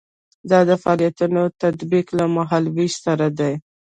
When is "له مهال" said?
2.19-2.65